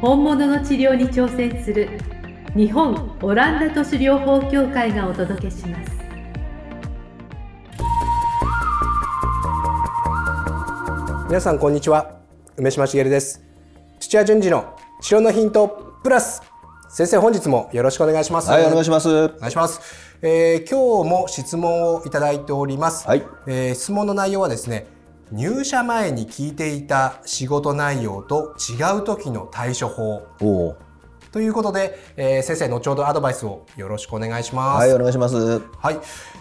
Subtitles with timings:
[0.00, 1.88] 本物の治療に挑戦する
[2.54, 5.90] 日本オランダ都市療法協会がお届けします。
[11.26, 12.20] 皆さんこんにちは。
[12.56, 13.42] 梅島茂です。
[13.98, 16.42] 土屋順次の治療のヒントプラス。
[16.88, 18.48] 先生本日もよろしくお願いします。
[18.50, 19.08] はい、お願いします。
[19.08, 19.80] お願いします、
[20.22, 23.26] えー今日も質問をいただいております、はい。
[23.48, 24.86] えー質問の内容はですね
[25.32, 30.76] 入社前に聞いていた仕事内容と違う時の対処法。
[31.30, 35.36] ということで、えー先生後ほどアドバイスをよろしくお願いしますはい、お願いします。
[35.36, 35.98] はい、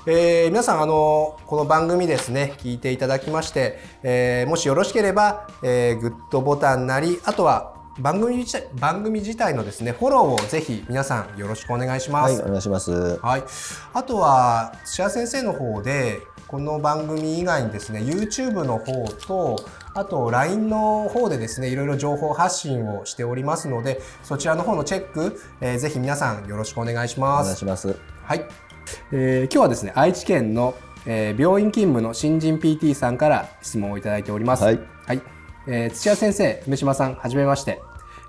[0.08, 12.42] えー皆さんあのこの番組ですね聞いていただきまして、えーもしよろしければ、えーグッドボタンなりあとは番組自体番組自体のですねフォローをぜひ皆さんよろしくお願いしまはい、す。
[12.44, 13.18] お願いします。
[13.20, 13.44] はい、
[13.94, 19.56] あとは土屋先生の方でこの番組以外にですね YouTube の方と
[19.94, 27.46] あと LINE の方でですねいろいろ情報発信をしておりますのでそちらの方のチェック、えーぜひ皆さんよろしくお願いしおます。
[27.46, 27.96] 願いします。
[28.24, 28.46] はい、
[29.12, 30.76] えー今日はですね愛知県の、
[31.08, 34.64] えー病院勤務の新人 PT さんから質問をいただいております。
[34.64, 34.80] はい、
[35.70, 37.82] えー土屋先生、梅島さん、はじめまして。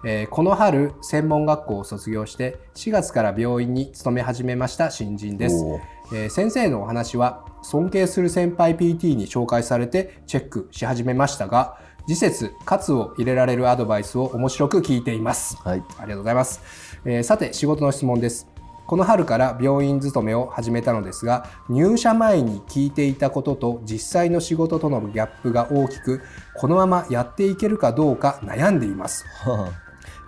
[0.04, 5.64] えーこの春、専門学校を卒業して、4月から病院に勤め始めました新人です。
[6.12, 11.78] えー先生のお話は、尊敬する先輩 PT に紹介されてチェックし始めましたが、
[12.08, 15.56] 次節、喝を入れられるアドバイスを面白く聞いています。
[15.62, 16.60] はい、ありがとうございます。
[17.04, 18.48] えーさて、仕事の質問です。
[18.88, 26.22] この春から病院勤めを始めたのですが、入社前に聞いていたことと実際の仕事とのギャップが大きく、
[26.54, 29.26] このままやっていけるかどうか悩んでいます。
[29.44, 29.70] は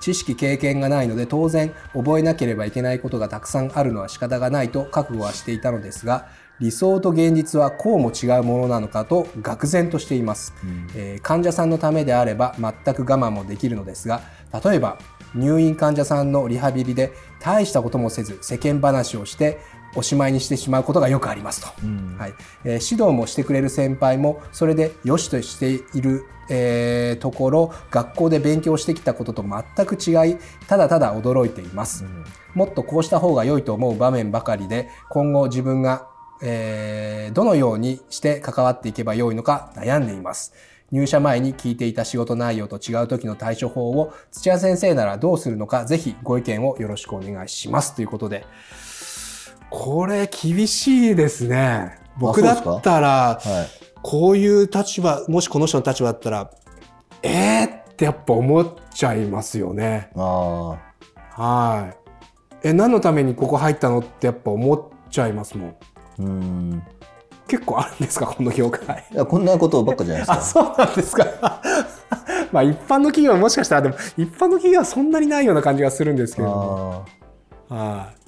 [0.01, 6.29] 知識経験がないので当然覚えなければいけないことがたくさんあるのは仕方がないと覚悟はしていたのですが
[6.59, 10.55] 理想と現実はこうも違うものなのかと愕然としています、
[10.97, 14.23] えー患者さんのためであれば全く我慢もできるのですが
[14.65, 14.99] 例えば
[15.35, 19.59] 入院患者さんのリハビリで大したこともせず世間話をして
[19.97, 21.69] おしまいにしてしまうことがよくありますと。
[22.19, 22.35] はい。
[22.65, 30.37] えー指導もしてくれる先輩もそれで良しとしている、えーところ学校で勉強してきたことと全く違い
[30.69, 32.05] ただただ驚いています、
[32.55, 36.09] もっとこうした方が良いと思う場面ばかりで今後自分が、
[36.43, 40.53] えーどのようにして関わっていけばよいのか悩んでいます
[40.93, 48.45] 入社前に聞いていた仕事内容と違う時の対処法を土屋先生ならどうするのかぜひご意見をよろしくお願いしますということで
[49.71, 53.91] これ厳しいですね僕だったらはい。
[54.03, 56.51] こういう立場もしこの人の立場だったら
[57.23, 60.79] えーってやっぱ思っちゃいますよねあ
[61.33, 65.75] はいえ何のためにここ入ったのってやっぱ思っちゃいますもんあ。
[66.19, 66.83] うん。
[67.51, 70.43] 結構あるんですかこの業界いや、こんなことばっかじゃないですあか。
[70.43, 71.27] そうなんですか
[72.53, 77.05] まあ一般の企業はもしかしたらでも一般の企業はそんなにないような感じがするんですけれど
[77.69, 78.21] はい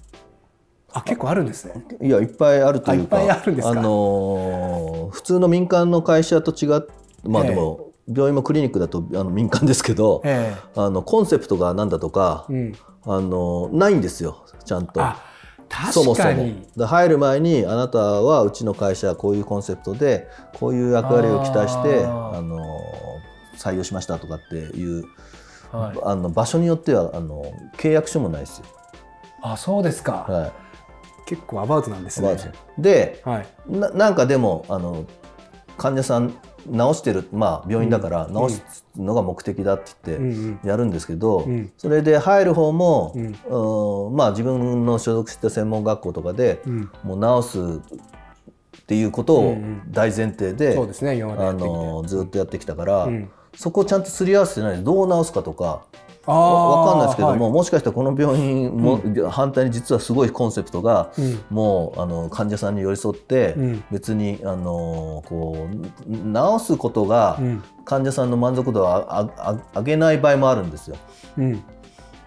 [0.95, 2.05] あ結構あるんですねあ。
[2.05, 3.17] いや、いっぱいあるというか。
[3.17, 6.81] あのー普通の民間の会社と違っ
[7.25, 12.73] まあええでも、病院もクリニックだとあの民間ですけど、えあのコンセプトが何だとかえ、うん
[13.05, 15.01] あのないんですよちゃんと。
[15.75, 16.53] あそもそも。
[16.77, 20.29] で入る前にあなたはうちの会社はこういうコンセプトで
[20.59, 22.61] こういう役割を期待してあの
[23.57, 25.05] 採用しましたとかっていう、
[25.71, 25.99] はい。
[26.05, 28.67] あの場所によってはあの契約書もないですよ。
[29.43, 30.53] あそうですか、はい。
[31.27, 32.37] 結構アバウトなんですね。
[32.79, 33.47] ではい。
[33.69, 35.05] ななんかでもあの
[35.79, 36.35] 患者さん
[36.67, 38.49] 治してる、まあ、病院だからうん。
[38.49, 40.17] 治すのが目的だって言
[40.55, 40.69] って。
[40.69, 41.73] やるんですけど、うん。
[41.77, 44.07] それで入る方も、うん。
[44.09, 46.91] うんまあ、自分の所属した専門学校とかで、うん。
[47.03, 47.59] もう治す
[48.83, 49.57] っていうことを
[49.91, 50.75] 大前提で、
[52.07, 53.31] ずっとやってきたから、うん。
[53.55, 57.53] そこをちゃんとすり合わせてないでどう治すかとかあわわかんないですけども、はい。
[57.53, 61.45] もしかしたらこの病院も、反対に実はすごいコンセプトが、うん。
[61.51, 63.85] もうあの患者さんに寄り添って、うん。
[63.91, 67.63] 別にあのこう治すことがうん。
[67.85, 70.97] 患者さんの満足度をあああ上げない場合もあるんですよ。
[71.39, 71.65] うん。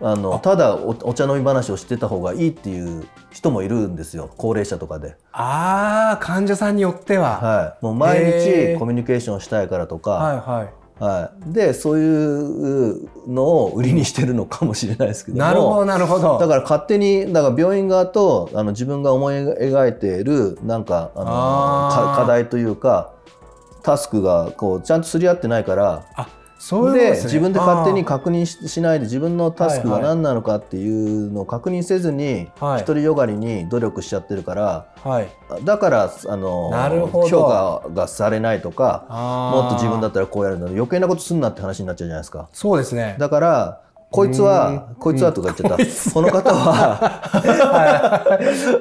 [0.02, 4.30] あのただおお茶飲み話をしてた方がいいっていう人もいるんですよ。
[4.36, 15.44] 高齢者とかで、ああ患者さんによっては、はい、もう毎日コミュニケーションしたいからとか、はいはいはい、でそういうのを売りにしてるのかもしれないですけども。
[15.44, 16.40] なるほどなるほど。
[16.40, 23.12] だから勝手にだから病院側とあの自分が思い描いているなんかあの課題というか
[23.84, 26.30] タスクがこうちゃんとすり合ってないからあ
[26.66, 27.22] そうでね。
[27.22, 32.80] 自分で勝手に確認ししないで自分のタスクが何なのかっていうのを確認せずにはい。
[32.80, 35.30] 独りよがりに努力しちゃってるからはい。
[35.64, 36.72] だからあの
[37.30, 39.06] 評価がされないとか
[39.54, 42.50] もっと自分だったらこうやるの余計なことすんなって話になっちゃうじゃないですか。
[42.52, 43.16] そうですね。
[43.20, 43.82] だから
[44.16, 46.98] こいつはこいつはとか言っちゃった、この方は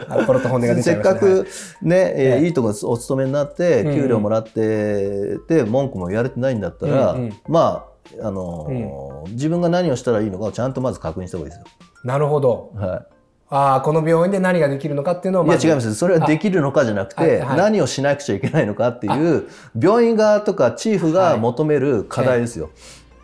[0.09, 1.21] あポロッと本音が出ちゃいましたね。
[1.21, 1.47] せっかく
[1.83, 7.17] ね、えいいとこお勤めになって給料もらってて文句も言われてないんだったら、
[7.49, 7.87] ま
[8.21, 11.89] ああのー自分が何をしたらいいのかをちゃんとまず確認した方がいいですよ。
[12.05, 12.73] なるほど。
[12.75, 13.07] は
[13.51, 15.95] ああこの病院で何ができるのかっていうのをい、いや違います。
[15.95, 19.49] それはできるのかじゃなくて、何をしなくちゃいけないのかっていう
[19.81, 22.71] 病院側とかチーフが求める課題ですよ。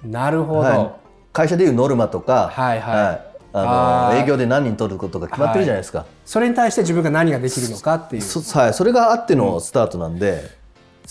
[0.04, 0.99] なるほど、はい
[1.32, 3.30] 会社でいうノルマとか、はいはい。
[3.52, 4.16] ああー。
[4.16, 6.06] の営業で何人取ることが決まってるじゃないですか。
[6.24, 8.22] それに対して自分が何ができるのかっていう。
[8.22, 10.58] そそ はい、それがあってのスタートなんで、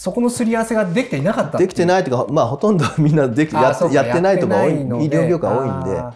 [0.06, 4.76] このすり合わせができていなかったできてないというか、まあ、ほとんどみんなできややってないとか多い医
[5.10, 6.00] 療業界多いんで。
[6.00, 6.14] あ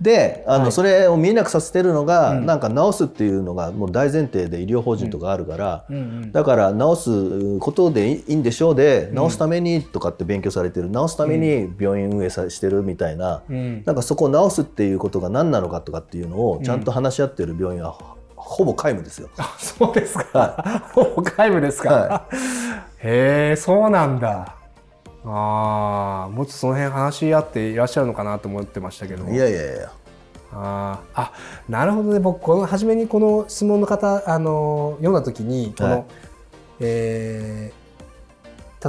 [0.00, 0.72] であの、はい。
[0.72, 2.46] それを見えなくさせてるのが、うん。
[2.46, 6.32] なんか治すっていうのがもう大前提で医療法人とかあるから、ーうんうん。
[6.32, 10.90] だから治すことでいいんでしょうで治すためにとかって勉強されてる。
[10.90, 13.82] 治すために病院運営さしてるみたいな、うん。
[13.84, 17.96] なんかそこを治すっていうことが何なのかとかっていうのをちゃんと話し合ってる病院は
[18.36, 19.28] ほぼ皆無ですよ。
[19.38, 22.26] あそうですか、 もう皆無ですか、は
[22.98, 24.55] へえそうなんだ
[25.26, 29.92] ああもうちょっとその辺話し合っていらっしゃるのかなと思ってましたけどいやいやいや。
[30.52, 31.32] あーあ
[31.68, 32.20] なるほどね。
[32.20, 36.04] 僕この初めにこの質問の方あの読んだ時にこの、はい
[36.80, 37.86] えー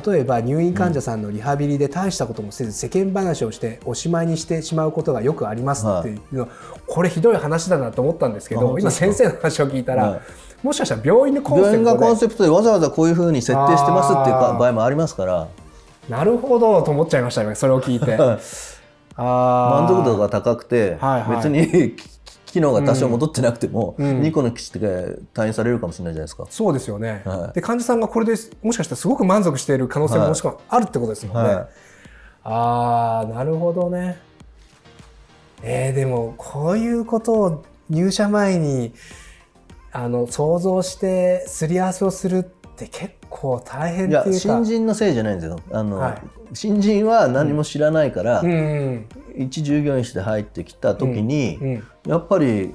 [0.06, 6.50] 例えば入院患者さんのリハビリで大したこともせず世間話をしておしまいにしてしまうことがよくありますっていうのは、
[6.86, 10.22] これひどい話だなと思ったんですけど今先生の話を聞いたら、はい。
[10.62, 15.48] もしかしたら病院のコンセ病院がコンプトでセプトでわざわざこういうふうに設定してますっていう場合もありますから
[16.10, 18.18] なるほどと思っちゃいましたよそれを聞いて。
[19.18, 21.96] 満足度が高くて、はいはい別に
[22.46, 26.46] 機能が多少戻ってなくても、うん2個の基地で退院されるかもしれないじゃないですか。
[26.50, 28.34] そうですよね、はいで患者さんがこれで
[28.64, 31.50] もしかしたらすごく満足している可能性もはいもしくはあるってことですもんね。
[31.50, 31.68] は
[32.44, 34.20] ああなるほどね。
[35.62, 38.94] えー、でもこういうことを入社前に
[39.92, 44.40] あの想像してすり合わせをするって結構大変い、いやっていうか。
[44.40, 45.60] 新人のせいじゃないんですよ。
[45.72, 46.22] あの、はい。
[46.54, 49.06] 新人は何も知らないから、うん。
[49.36, 51.84] 一従業員して入ってきた時に、うん。
[52.08, 52.74] やっぱり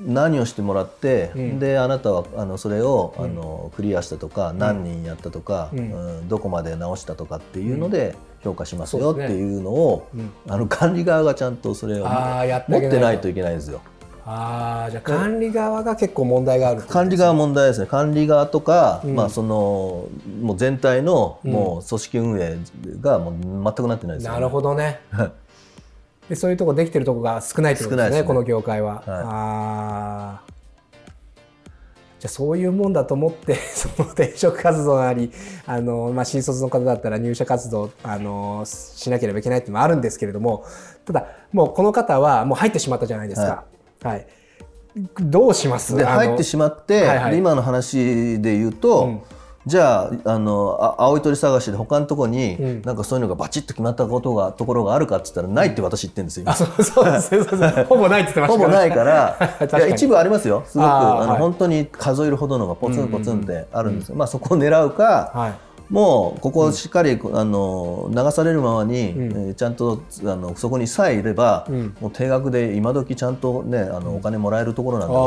[0.00, 1.58] 何をしてもらって、うん。
[1.58, 3.24] であなたはあのそれを、うん。
[3.24, 5.78] あのクリアしたとか、何人やったとか、うん。
[5.92, 10.30] うんどこまで直したとかっていうので評価しますよっていうのを、うん。
[10.48, 13.80] あの管理側がちゃんとそれを持ってないといけないんですよ。
[14.26, 17.86] ああじゃあ管理側が結構問題があるってこと管理側問題ですね。
[17.86, 19.14] 管理側とか、うん。
[19.14, 20.08] まあ、その
[20.40, 21.52] もう全体のうん。
[21.52, 22.56] もう組織運営
[23.00, 25.00] がもう全くなってないですよ、なるほどね。
[25.10, 25.26] は
[26.26, 28.22] いでそういうとこできてるとこが少ないってことですねね。
[28.24, 28.94] この業界は。
[28.94, 29.02] はい。
[29.06, 30.54] あー。
[32.24, 35.30] じゃあそういうもんだと思って その転職活動なり
[35.66, 40.64] あの、まあ、新卒の方だったら入社活動あのしなければいけないっていうのもあるんですけれども
[41.04, 43.46] ただもうこの方はもう入ってしまったじゃないですか。
[43.46, 43.64] は
[44.16, 44.26] い。
[45.20, 45.96] どうします？
[45.96, 47.30] で入ってしまって、はいはい。
[47.32, 49.20] で今の話で言うと、うん。
[49.66, 52.82] じゃああのあ青い鳥探しで他のところに、うん。
[52.82, 56.44] なんかそういうのがバチッと決まったことがところがあるかって言ったらないって私言ってるんですよ。
[56.48, 59.38] あそうそうですねそうです ほぼないって言ってましたほぼないから
[59.78, 60.62] いや一部ありますよ。
[60.66, 61.40] すごくあの、はい。
[61.40, 65.54] 本当に数えるほどのがポツンポツンってあるんですよ、まあ、そこを狙うか、はい
[65.90, 75.22] もうここをしっかり、あの流されるままに、うんえーちゃんとあのそこにさえいれば、うんもう定額で今時ちゃんとねあのお金もらえるところなんだあか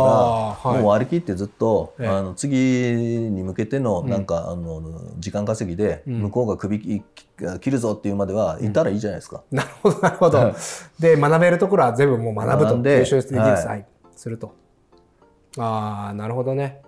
[0.65, 4.81] ら、ーはいもう割り切ってずっと、ええあの次に向けてのなんか、あの
[5.19, 7.03] 時間稼ぎで、うん向こうが首き
[7.61, 9.43] 切るぞっていうまではいたらいいじゃないですか。
[9.51, 10.55] なるほどなるほど。
[10.99, 13.85] で学べるところは全部もう学ぶと吸収できるはいはい
[14.15, 14.55] すると。
[15.59, 16.81] ああなるほどね。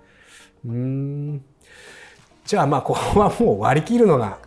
[0.66, 1.44] うーん。
[2.50, 4.40] じゃあまあここはもう割り切るのが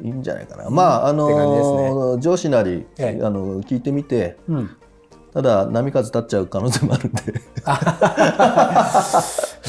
[0.00, 0.70] いいんじゃないかな。
[0.70, 4.76] まああの上司なり、ええあの聞いてみて、うん
[5.34, 7.22] ただ波風立っちゃう可能性もあるんで、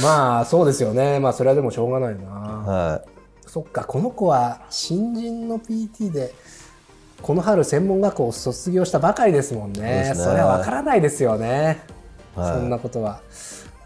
[0.03, 1.19] まあそうですよね。
[1.19, 2.29] まあそれはでもしょうがないな。
[2.29, 3.01] は
[3.47, 6.35] そっかこの子は新人の PT で
[7.23, 9.81] この春専門学校を卒業したばかりですもんね。
[9.81, 11.81] ねそれはわからないですよね。
[12.37, 13.21] い、はい、そんなことは。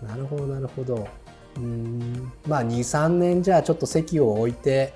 [0.06, 1.08] なるほどなるほど。
[1.58, 4.94] うーんまあ23年じゃあちょっと席を置いて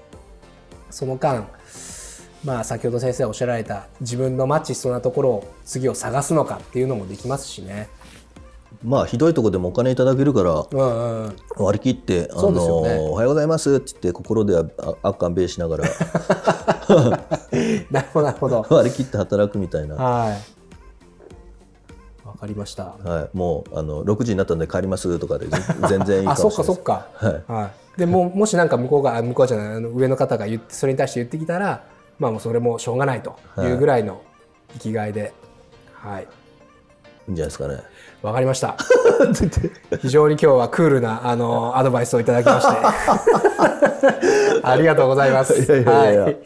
[0.89, 1.47] その間
[2.43, 7.89] まあ先ほど先生おっしゃられた自分のマッチしそうなところを次を探すのかっていうのもできますしね。
[8.83, 15.83] まあひどいとこでもお金いただけるからうんうんうん、割り切って「あそうですよねのおはようございます」って言って心ではああっかんべいしながら
[17.91, 18.65] なるほどなるほど。
[18.69, 20.58] 割り切って働くみたいな、はい。
[22.39, 22.95] わかりました。
[23.03, 25.57] はい、もうあの6時になったんで帰りますとかでぜ
[25.89, 27.27] 全然いいかあ、そっもしれないです かそっか。
[27.27, 27.99] はいはい。
[27.99, 31.83] でももしなんか向こうがあ向こうじゃないあの上の方が言ってそれに対して言ってきたら、
[32.17, 34.21] まあもうそれもしょうがないというぐらいの
[34.75, 35.33] 生きがいで、
[35.93, 36.23] はい。
[36.23, 36.25] い
[37.27, 37.81] いんじゃないですかね。
[38.21, 38.77] わかりました。
[39.99, 42.77] 非常に今日はクールなあのアドバイスをいただきまして、
[44.63, 45.53] ありがとうございます。
[45.61, 46.37] いやいやいやはい。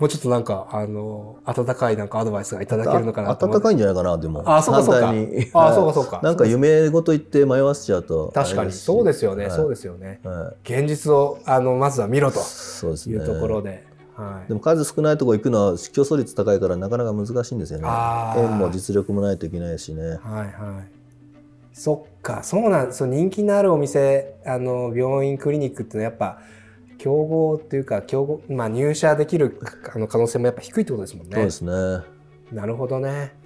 [0.00, 3.62] もうちょっとなんかあの温かいなんかアドバイスがいただけるのかなと思って。
[3.62, 4.42] 暖かいんじゃないかなでも。
[4.46, 5.08] あそうかそうか。
[5.08, 6.20] あはいそうかそうか。
[6.24, 8.72] なんか夢ごと言って迷わせちゃうと確かに。
[8.72, 10.20] そうですよね、そうですすよね。
[10.24, 10.72] はい。
[10.72, 13.16] 現実をあのまずは見ろとそうですね。
[13.16, 13.84] いうところで、
[14.16, 14.48] はい。
[14.48, 14.54] で。
[14.54, 17.88] も数少ないところ行くのは競争率高いからなかなか難しいんですよね。
[18.38, 20.02] 縁も実力もないといけないしね。
[20.02, 21.00] はいはい。
[21.74, 26.38] そっか、そうなん、そう人気のあるお店、あの病院クリニックってのはやっぱ
[27.00, 29.58] 競合っていうか競合、まあ入社できる
[29.94, 31.34] あの可能性もやっぱ低いってことですもんね。
[31.34, 31.72] そうですね
[32.52, 33.39] なるほどね。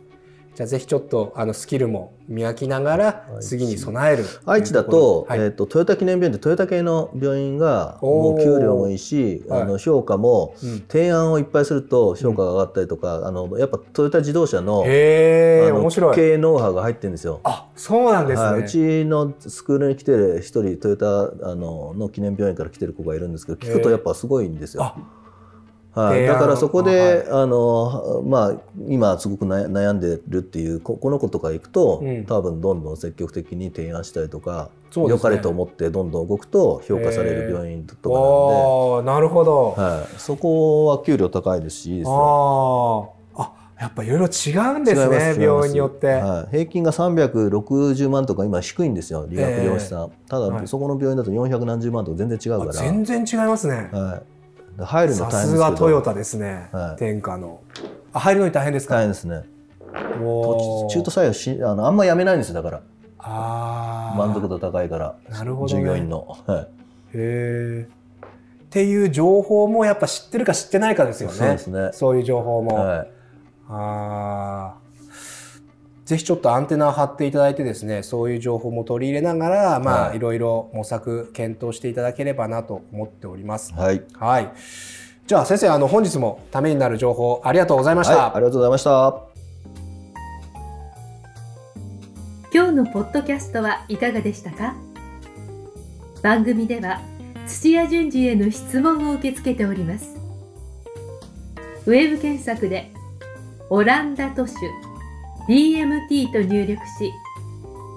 [0.55, 16.15] じゃあぜひちょっとあのスキルも磨きながら次に備える愛知だとえー、とトヨタ記念病院ってトヨタ系の病院がもう給料もいいし、はいあの評価もうん提案をいっぱいすると評価が上がったりとか、あのやっぱトヨタ自動車のへえ面白い。
[16.15, 17.41] 経営ノウハウが入ってるんですよ。
[17.45, 18.49] あそうなんですね。
[18.49, 24.85] はい、うちのスクールに来てる一人トヨタあのの記念病院から来てる子がいるんですけど聞くとやっぱすごいんですよ。
[24.85, 24.97] あ
[25.95, 28.55] はい、だからそこで、あのまあ、
[28.89, 32.25] 今すごく悩悩んでるっていうここの子とか行くと、うん。
[32.27, 35.07] 多分どんどん積極的に提案したりとか、ね。
[35.09, 39.05] 良かれと思ってどんどん動くと評価される病院とかおー。
[39.05, 39.75] なるほど。
[39.77, 43.15] なんで、はい、そこは給料高いですしいいですよ。
[43.37, 46.07] あやっぱいろいろ違うんですね、病院によって。
[46.07, 50.69] はい、平均が360万とか今低いんですよ理学療師さん、ただ、はい。
[50.69, 52.73] そこの病院だと400何十万とか全然違うあから。
[52.73, 53.91] 全然違いますね。
[53.93, 54.23] はい、
[54.79, 55.71] 入るのさす大変ですけど。
[55.71, 56.97] がトヨタですね、はい。
[56.99, 57.61] 天下の。
[58.13, 58.97] あ、入るのに大変ですか？
[58.97, 59.45] 大変ですね。
[59.93, 62.83] 中途採用しあのあんま辞めないんですよだから。
[63.19, 64.19] あー。
[64.19, 65.81] 満足度高いからなるほどね。
[65.81, 66.67] 従業員の、はい、へ
[67.15, 67.89] え。
[67.89, 71.35] っていう情報もやっぱ知ってるか知ってないかですよね。
[71.37, 71.91] そうですね。
[71.93, 72.75] そういう情報も。
[72.75, 73.11] はい、
[73.69, 74.84] あー
[76.05, 83.73] ぜひちょっとアンテナを張っていただいてですねそういう情報も取り入れながら、まあ、はいいろいろ模索検討していただければなと思っております。
[83.73, 84.53] はいはい。
[85.27, 88.17] じゃあ先生あの本日もためになる情報ありがとうございました。
[88.17, 89.23] はい、ありがとうございました
[92.53, 94.75] 今日のポッドキャストはいかがでしたか？
[96.23, 97.01] 番組では
[97.47, 100.17] 土屋順次への質問を受け付けております
[101.87, 102.93] ウェブ検索で
[103.71, 104.55] 「オランダ都市
[105.49, 107.13] DMT」と入力し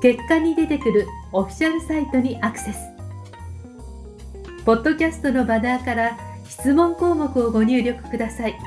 [0.01, 2.80] 結果に出てくるオフィシャルサイトにアクセス
[4.66, 8.58] ポッドキャストのバナーから質問項目をご入力ください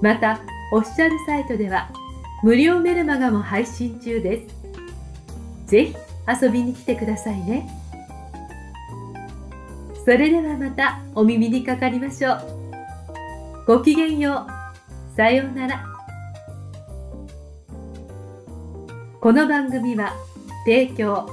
[0.00, 0.40] また
[0.72, 1.90] オフィシャルサイトでは
[2.42, 4.54] 無料メルマガも配信中です。
[5.66, 5.96] ぜひ
[6.42, 7.68] 遊びに来てくださいね。
[10.04, 12.40] それではまたお耳にかかりましょう。
[13.66, 14.46] ごきげんよ
[15.12, 15.16] う。
[15.16, 15.95] さようなら。
[19.26, 20.12] この番組は
[20.64, 21.28] 提供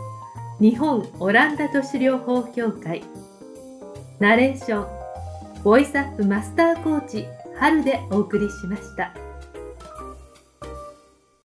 [0.60, 3.04] 日本オランダ都市療法協会
[4.18, 4.82] ナレーショ
[5.60, 9.14] ンボイスアップマスターコーチ春でお送りしました。